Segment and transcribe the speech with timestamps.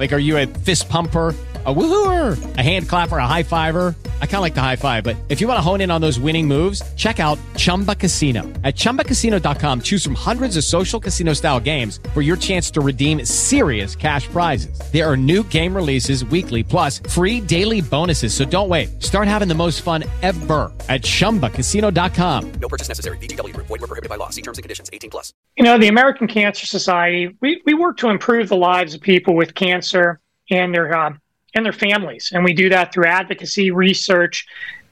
[0.00, 1.36] Like, are you a fist pumper?
[1.66, 3.94] A woohooer, a hand clapper, a high fiver.
[4.22, 6.00] I kind of like the high five, but if you want to hone in on
[6.00, 8.44] those winning moves, check out Chumba Casino.
[8.64, 13.26] At ChumbaCasino.com, choose from hundreds of social casino style games for your chance to redeem
[13.26, 14.80] serious cash prizes.
[14.90, 18.32] There are new game releases weekly, plus free daily bonuses.
[18.32, 19.02] So don't wait.
[19.02, 22.52] Start having the most fun ever at ChumbaCasino.com.
[22.52, 23.18] No purchase necessary.
[23.18, 23.54] VGW.
[23.54, 24.30] Void were prohibited by law.
[24.30, 24.88] See terms and conditions.
[24.94, 25.34] 18 plus.
[25.56, 29.34] You know, the American Cancer Society, we, we work to improve the lives of people
[29.34, 31.12] with cancer and their uh,
[31.54, 32.30] and their families.
[32.32, 34.46] And we do that through advocacy, research,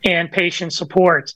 [0.05, 1.33] and patient support.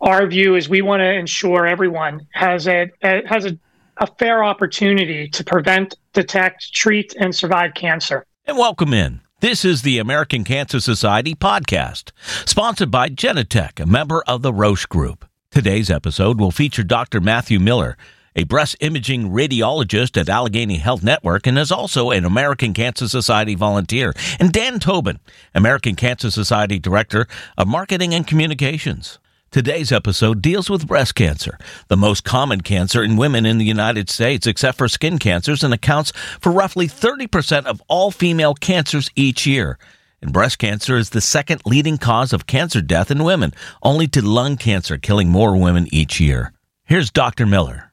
[0.00, 3.58] Our view is we want to ensure everyone has a, a has a,
[3.98, 8.24] a fair opportunity to prevent, detect, treat, and survive cancer.
[8.46, 9.20] And welcome in.
[9.40, 12.12] This is the American Cancer Society podcast,
[12.44, 15.26] sponsored by Genentech, a member of the Roche Group.
[15.50, 17.20] Today's episode will feature Dr.
[17.20, 17.96] Matthew Miller,
[18.36, 23.54] a breast imaging radiologist at Allegheny Health Network and is also an American Cancer Society
[23.54, 25.18] volunteer, and Dan Tobin,
[25.54, 29.18] American Cancer Society Director of Marketing and Communications.
[29.50, 34.08] Today's episode deals with breast cancer, the most common cancer in women in the United
[34.08, 39.48] States, except for skin cancers, and accounts for roughly 30% of all female cancers each
[39.48, 39.76] year.
[40.22, 44.22] And breast cancer is the second leading cause of cancer death in women, only to
[44.24, 46.52] lung cancer killing more women each year.
[46.84, 47.44] Here's Dr.
[47.44, 47.89] Miller.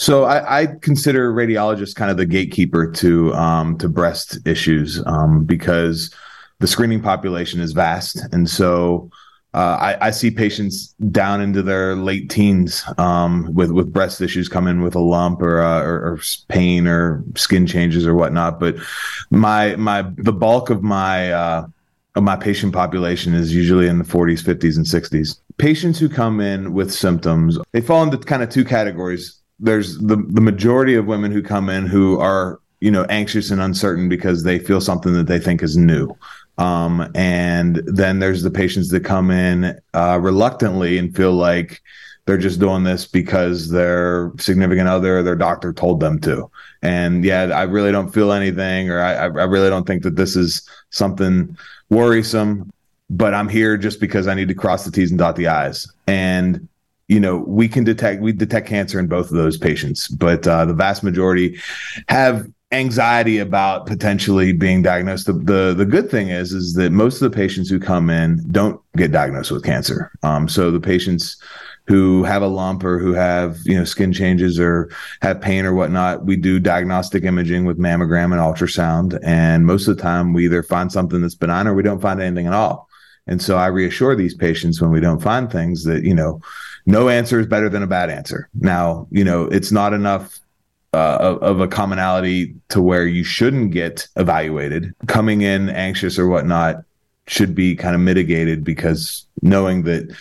[0.00, 5.44] So I, I, consider radiologists kind of the gatekeeper to um, to breast issues um,
[5.44, 6.10] because
[6.58, 9.10] the screening population is vast, and so
[9.52, 14.48] uh, I, I, see patients down into their late teens um, with with breast issues
[14.48, 18.58] come in with a lump or, uh, or, or pain or skin changes or whatnot.
[18.58, 18.76] But
[19.30, 21.66] my my the bulk of my uh,
[22.14, 25.38] of my patient population is usually in the 40s, 50s, and 60s.
[25.58, 30.16] Patients who come in with symptoms, they fall into kind of two categories there's the
[30.16, 34.42] the majority of women who come in who are you know anxious and uncertain because
[34.42, 36.16] they feel something that they think is new.
[36.58, 41.80] Um, and then there's the patients that come in uh, reluctantly and feel like
[42.26, 46.50] they're just doing this because their significant other their doctor told them to.
[46.82, 50.34] And yeah i really don't feel anything or i, I really don't think that this
[50.34, 51.56] is something
[51.90, 52.72] worrisome
[53.10, 55.92] but i'm here just because i need to cross the t's and dot the i's.
[56.06, 56.68] And
[57.10, 60.64] you know we can detect we detect cancer in both of those patients but uh,
[60.64, 61.58] the vast majority
[62.08, 65.26] have anxiety about potentially being diagnosed.
[65.26, 68.44] The, the, the good thing is is that most of the patients who come in
[68.50, 70.12] don't get diagnosed with cancer.
[70.22, 71.42] Um, so the patients
[71.86, 74.90] who have a lump or who have you know skin changes or
[75.22, 79.18] have pain or whatnot we do diagnostic imaging with mammogram and ultrasound.
[79.24, 82.20] And most of the time we either find something that's benign or we don't find
[82.20, 82.88] anything at all.
[83.26, 86.40] And so i reassure these patients when we don't find things that you know
[86.90, 88.48] no answer is better than a bad answer.
[88.54, 90.40] Now, you know, it's not enough
[90.92, 94.92] uh, of, of, a commonality to where you shouldn't get evaluated.
[95.06, 96.82] Coming in anxious or whatnot
[97.28, 100.12] should be kind of mitigated because knowing that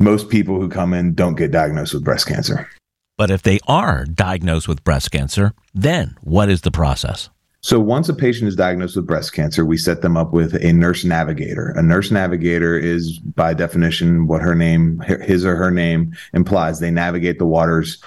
[0.00, 2.68] most people who come in don't get diagnosed with breast cancer.
[3.16, 7.30] But if they are diagnosed with breast cancer, then what is the process?
[7.62, 10.72] So once a patient is diagnosed with breast cancer, we set them up with a
[10.72, 11.74] nurse navigator.
[11.76, 16.80] A nurse navigator is by definition what her name, his or her name implies.
[16.80, 18.02] They navigate the waters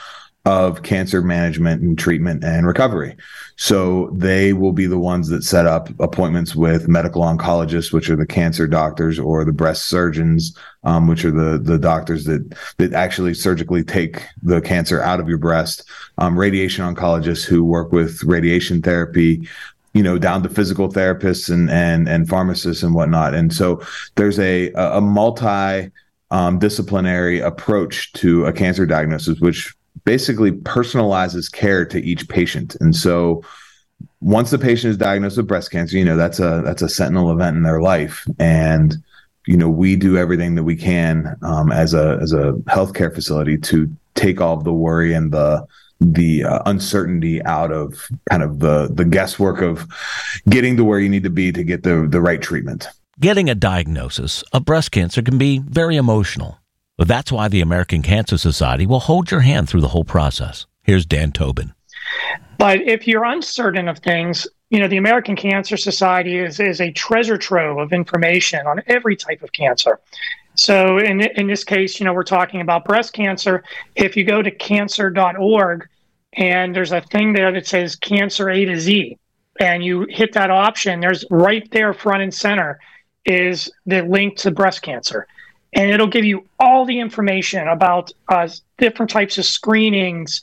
[0.46, 3.16] of cancer management and treatment and recovery.
[3.56, 8.18] So they will be the ones that set up appointments with medical oncologists, which are
[8.18, 12.94] the cancer doctors, or the breast surgeons, um, which are the the doctors that that
[12.94, 15.90] actually surgically take the cancer out of your breast.
[16.18, 19.48] Um, radiation oncologists who work with radiation therapy,
[19.94, 23.34] you know, down to physical therapists and and and pharmacists and whatnot.
[23.34, 23.82] And so
[24.16, 25.90] there's a a multi
[26.32, 29.74] um, disciplinary approach to a cancer diagnosis, which
[30.06, 32.76] basically personalizes care to each patient.
[32.80, 33.44] And so
[34.22, 37.32] once the patient is diagnosed with breast cancer, you know, that's a that's a sentinel
[37.32, 38.26] event in their life.
[38.40, 38.96] And
[39.46, 43.58] you know, we do everything that we can um, as a as a healthcare facility
[43.58, 45.66] to take all of the worry and the
[46.00, 49.88] the uh, uncertainty out of kind of the the guesswork of
[50.50, 52.88] getting to where you need to be to get the the right treatment.
[53.20, 56.58] Getting a diagnosis of breast cancer can be very emotional.
[57.04, 60.68] But that's why the American Cancer Society will hold your hand through the whole process.
[60.84, 61.74] Here's Dan Tobin.
[62.58, 66.94] But if you're uncertain of things, you know, the American Cancer Society is, is a
[66.94, 70.00] treasure trove of information on every type of cancer.
[70.56, 73.66] So in, in this case, you know, we're talking about breast cancer.
[73.98, 75.90] If you go to cancer.org
[76.32, 79.20] and there's a thing there that says cancer A to Z,
[79.60, 82.80] and you hit that option, there's right there front and center
[83.26, 85.28] is the link to breast cancer
[85.74, 88.48] and it'll give you all the information about uh,
[88.78, 90.42] different types of screenings,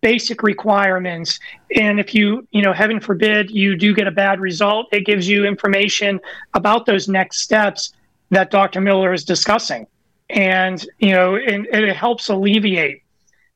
[0.00, 1.38] basic requirements.
[1.76, 5.28] And if you, you know, heaven forbid, you do get a bad result, it gives
[5.28, 6.20] you information
[6.54, 7.92] about those next steps
[8.30, 8.80] that Dr.
[8.80, 9.86] Miller is discussing.
[10.30, 13.02] And, you know, and, and it helps alleviate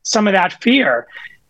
[0.02, 1.06] some of that fear.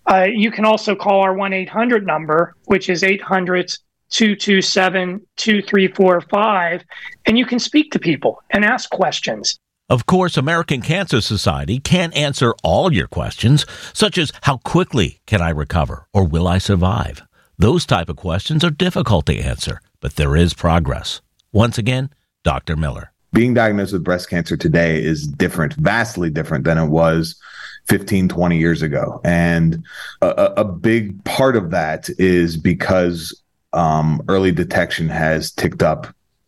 [0.06, 3.74] Uh, you can also call our 1 800 number, which is 800
[4.10, 6.84] 227 2345,
[7.26, 9.58] and you can speak to people and ask questions.
[9.90, 15.42] Of course, American Cancer Society can't answer all your questions, such as how quickly can
[15.42, 17.22] I recover or will I survive?
[17.58, 21.20] Those type of questions are difficult to answer, but there is progress.
[21.52, 22.08] Once again,
[22.44, 22.76] Dr.
[22.76, 23.12] Miller.
[23.34, 27.38] Being diagnosed with breast cancer today is different, vastly different than it was
[27.84, 29.20] 15, 20 years ago.
[29.22, 29.84] And
[30.22, 33.38] a, a big part of that is because
[33.74, 36.06] um, early detection has ticked up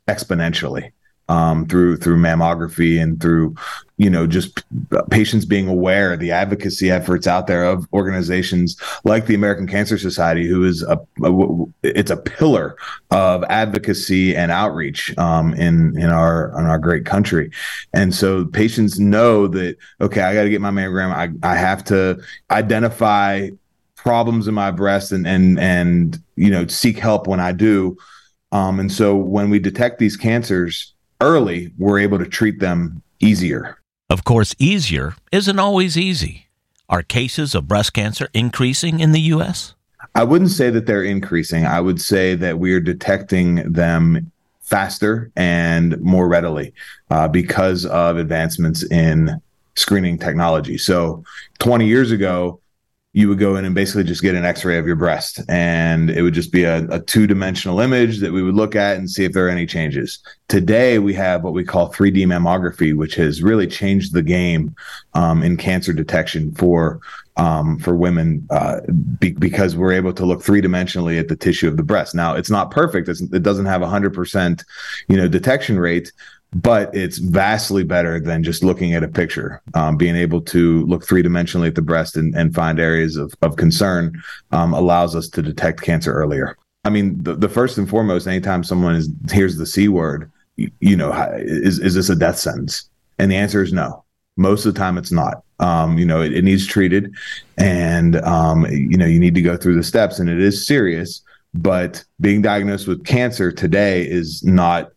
[0.08, 0.92] exponentially
[1.28, 3.54] um, through through mammography and through
[3.96, 4.62] you know just
[5.10, 10.46] patients being aware the advocacy efforts out there of organizations like the American Cancer Society
[10.46, 12.76] who is a, a it's a pillar
[13.10, 17.50] of advocacy and outreach um, in in our in our great country.
[17.92, 21.12] And so patients know that okay I got to get my mammogram.
[21.12, 22.20] I, I have to
[22.50, 23.48] identify
[23.96, 27.96] problems in my breast and and and you know seek help when I do.
[28.52, 33.78] Um, and so when we detect these cancers early, we're able to treat them easier.
[34.08, 36.46] Of course, easier isn't always easy.
[36.88, 39.74] Are cases of breast cancer increasing in the U.S.?
[40.14, 41.66] I wouldn't say that they're increasing.
[41.66, 44.30] I would say that we are detecting them
[44.60, 46.72] faster and more readily
[47.10, 49.40] uh, because of advancements in
[49.74, 50.78] screening technology.
[50.78, 51.24] So
[51.58, 52.60] 20 years ago,
[53.16, 56.20] you would go in and basically just get an x-ray of your breast and it
[56.20, 59.32] would just be a, a, two-dimensional image that we would look at and see if
[59.32, 60.18] there are any changes.
[60.48, 64.76] Today we have what we call 3d mammography which has really changed the game
[65.14, 67.00] um, in cancer detection for
[67.38, 68.80] um, for women uh,
[69.18, 72.14] be, because we're able to look three-dimensionally at the tissue of the breast.
[72.14, 73.08] Now it's not perfect.
[73.08, 74.62] It's, it doesn't have a 100%
[75.08, 76.12] you know detection rate
[76.54, 79.60] but it's vastly better than just looking at a picture.
[79.74, 83.34] Um, being able to look three dimensionally at the breast and, and find areas of,
[83.42, 84.22] of concern
[84.52, 86.56] um, allows us to detect cancer earlier.
[86.84, 90.70] I mean, the, the first and foremost, anytime someone is, hears the C word, you,
[90.80, 92.88] you know, is, is this a death sentence?
[93.18, 94.04] And the answer is no.
[94.36, 95.42] Most of the time, it's not.
[95.58, 97.14] Um, you know, it, it, needs treated,
[97.56, 101.22] and um, you know, you need to go through the steps, and it is serious.
[101.54, 104.90] But being diagnosed with cancer today is not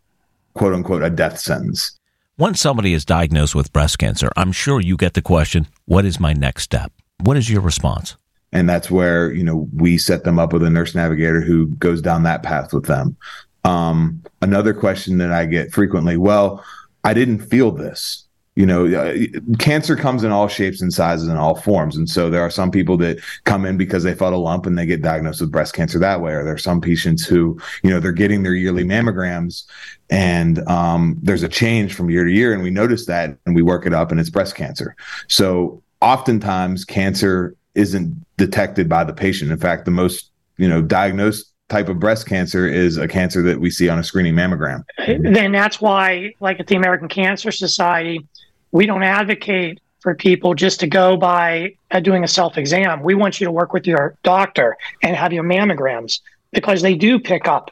[0.59, 1.97] quote unquote a death sentence.
[2.37, 6.19] Once somebody is diagnosed with breast cancer, I'm sure you get the question, what is
[6.19, 6.91] my next step?
[7.21, 8.17] What is your response?
[8.51, 12.01] And that's where, you know, we set them up with a nurse navigator who goes
[12.01, 13.15] down that path with them.
[13.63, 16.63] Um, another question that I get frequently, well,
[17.05, 18.25] I didn't feel this
[18.59, 19.15] you know, uh,
[19.57, 21.95] cancer comes in all shapes and sizes and all forms.
[21.95, 24.77] And so there are some people that come in because they felt a lump and
[24.77, 26.33] they get diagnosed with breast cancer that way.
[26.33, 29.63] Or there are some patients who, you know, they're getting their yearly mammograms
[30.09, 32.51] and um, there's a change from year to year.
[32.51, 34.93] And we notice that and we work it up and it's breast cancer.
[35.29, 39.53] So oftentimes cancer isn't detected by the patient.
[39.53, 43.61] In fact, the most, you know, diagnosed type of breast cancer is a cancer that
[43.61, 44.83] we see on a screening mammogram.
[45.07, 48.27] Then that's why, like at the American Cancer Society,
[48.71, 53.03] we don't advocate for people just to go by uh, doing a self exam.
[53.03, 56.19] We want you to work with your doctor and have your mammograms
[56.51, 57.71] because they do pick up,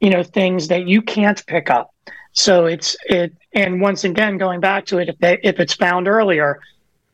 [0.00, 1.94] you know, things that you can't pick up.
[2.32, 6.08] So it's it, and once again, going back to it, if they, if it's found
[6.08, 6.60] earlier,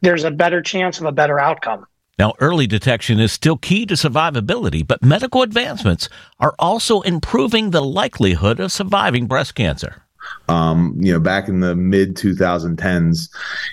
[0.00, 1.86] there's a better chance of a better outcome.
[2.18, 6.08] Now, early detection is still key to survivability, but medical advancements
[6.40, 10.02] are also improving the likelihood of surviving breast cancer.
[10.48, 13.28] Um, you know, back in the mid 2010s,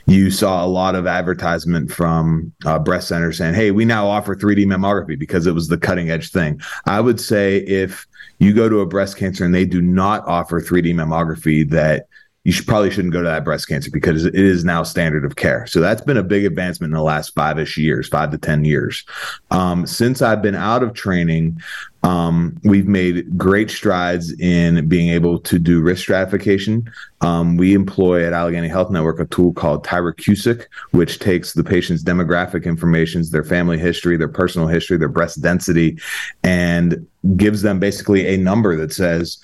[0.08, 4.36] you saw a lot of advertisement from uh, breast centers saying, "Hey, we now offer
[4.36, 8.06] 3D mammography because it was the cutting edge thing." I would say if
[8.40, 12.08] you go to a breast cancer and they do not offer 3D mammography, that
[12.46, 15.36] you should probably shouldn't go to that breast cancer because it is now standard of
[15.36, 15.66] care.
[15.66, 18.64] So that's been a big advancement in the last five ish years, five to 10
[18.66, 19.04] years.
[19.50, 21.60] Um, since I've been out of training,
[22.04, 26.88] um, we've made great strides in being able to do risk stratification.
[27.22, 32.04] Um, we employ at Allegheny Health Network a tool called Tyrer-Cuzick, which takes the patient's
[32.04, 35.98] demographic information, their family history, their personal history, their breast density,
[36.44, 39.40] and gives them basically a number that says,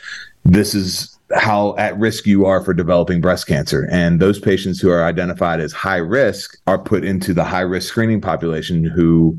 [0.45, 3.87] this is how at risk you are for developing breast cancer.
[3.91, 7.89] And those patients who are identified as high risk are put into the high risk
[7.89, 9.37] screening population who,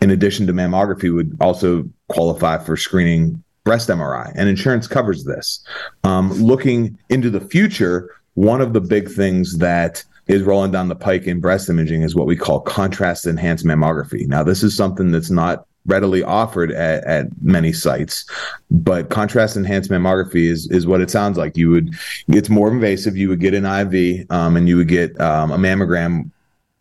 [0.00, 4.32] in addition to mammography, would also qualify for screening breast MRI.
[4.34, 5.64] And insurance covers this.
[6.04, 10.96] Um, looking into the future, one of the big things that is rolling down the
[10.96, 14.26] pike in breast imaging is what we call contrast enhanced mammography.
[14.26, 18.24] Now, this is something that's not readily offered at, at many sites.
[18.70, 21.56] But contrast enhanced mammography is is what it sounds like.
[21.56, 21.94] You would
[22.28, 23.16] it's more invasive.
[23.16, 26.30] You would get an IV um, and you would get um, a mammogram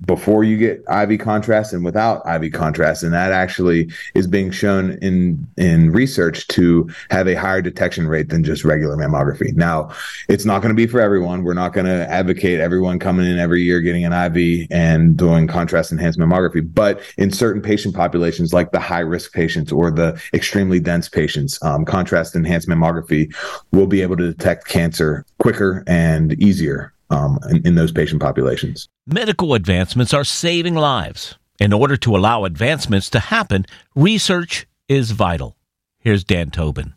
[0.05, 4.98] before you get IV contrast and without IV contrast, and that actually is being shown
[5.01, 9.53] in in research to have a higher detection rate than just regular mammography.
[9.55, 9.91] Now,
[10.27, 11.43] it's not going to be for everyone.
[11.43, 15.48] We're not going to advocate everyone coming in every year getting an IV and doing
[15.48, 20.20] contrast enhanced mammography, but in certain patient populations, like the high risk patients or the
[20.34, 23.34] extremely dense patients, um, contrast enhanced mammography
[23.72, 28.89] will be able to detect cancer quicker and easier um, in, in those patient populations.
[29.06, 31.36] Medical advancements are saving lives.
[31.60, 35.56] In order to allow advancements to happen, research is vital.
[36.00, 36.96] Here's Dan Tobin.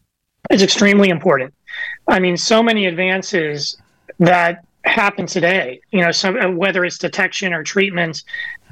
[0.50, 1.52] It's extremely important.
[2.08, 3.76] I mean, so many advances
[4.18, 8.22] that happen today, you know, some, uh, whether it's detection or treatment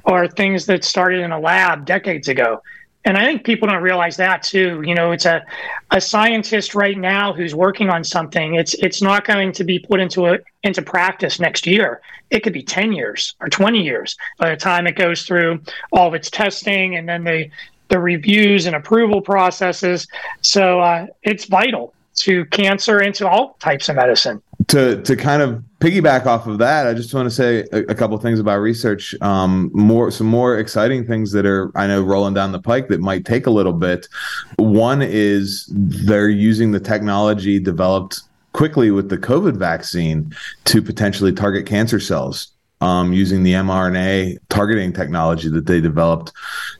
[0.04, 2.62] or things that started in a lab decades ago
[3.04, 4.82] and I think people don't realize that too.
[4.84, 5.44] You know, it's a
[5.90, 8.54] a scientist right now who's working on something.
[8.54, 12.00] It's it's not going to be put into a into practice next year.
[12.30, 16.08] It could be ten years or twenty years by the time it goes through all
[16.08, 17.50] of its testing and then the
[17.88, 20.06] the reviews and approval processes.
[20.40, 24.42] So uh, it's vital to cancer and to all types of medicine.
[24.68, 27.94] To to kind of piggyback off of that, I just want to say a, a
[27.94, 29.14] couple things about research.
[29.20, 33.00] Um, more some more exciting things that are I know rolling down the pike that
[33.00, 34.06] might take a little bit.
[34.56, 38.20] One is they're using the technology developed
[38.52, 42.48] quickly with the COVID vaccine to potentially target cancer cells.
[42.80, 46.32] Um, using the mRNA targeting technology that they developed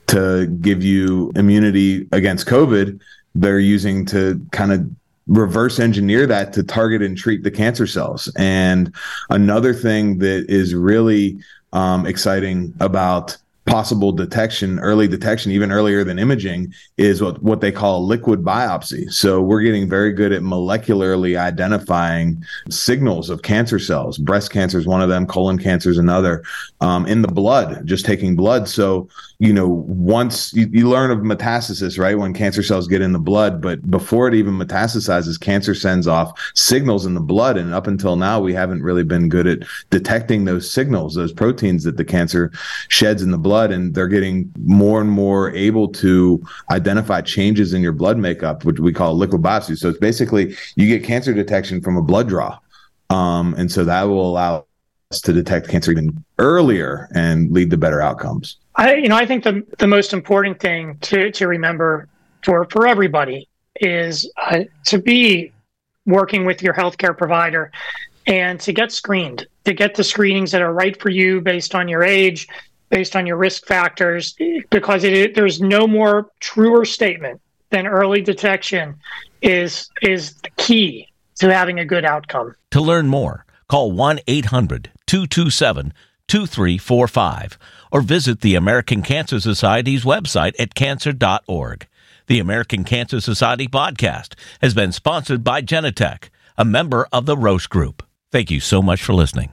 [0.08, 3.00] to give you immunity against COVID,
[3.36, 4.84] they're using to kind of
[5.26, 8.30] reverse engineer that to target and treat the cancer cells.
[8.36, 8.94] And
[9.30, 11.38] another thing that is really
[11.72, 13.36] um, exciting about
[13.72, 19.10] possible detection, early detection, even earlier than imaging, is what, what they call liquid biopsy.
[19.10, 24.18] So we're getting very good at molecularly identifying signals of cancer cells.
[24.18, 26.44] Breast cancer is one of them, colon cancer is another,
[26.82, 28.68] um, in the blood, just taking blood.
[28.68, 29.08] So
[29.42, 32.16] you know, once you, you, learn of metastasis, right?
[32.16, 36.40] When cancer cells get in the blood, but before it even metastasizes, cancer sends off
[36.54, 37.56] signals in the blood.
[37.56, 41.82] And up until now, we haven't really been good at detecting those signals, those proteins
[41.82, 42.52] that the cancer
[42.86, 43.61] sheds in the blood.
[43.70, 48.80] And they're getting more and more able to identify changes in your blood makeup, which
[48.80, 49.76] we call liquid biopsy.
[49.76, 52.58] So it's basically you get cancer detection from a blood draw.
[53.10, 54.66] Um, and so that will allow
[55.10, 58.56] us to detect cancer even earlier and lead to better outcomes.
[58.76, 62.08] I, you know, I think the the most important thing to to remember
[62.42, 65.52] for for everybody is uh, to be
[66.06, 67.70] working with your healthcare provider
[68.26, 71.88] and to get screened, to get the screenings that are right for you based on
[71.88, 72.48] your age,
[72.92, 74.36] based on your risk factors,
[74.70, 78.94] because it, there's no more truer statement than early detection
[79.40, 82.54] is is the key to having a good outcome.
[82.70, 85.92] To learn more, call 1 800 227
[86.28, 87.58] 2345
[87.90, 91.88] or visit the American Cancer Society's website at cancer.org.
[92.26, 97.66] The American Cancer Society podcast has been sponsored by Genentech, a member of the Roche
[97.66, 98.02] Group.
[98.30, 99.52] Thank you so much for listening.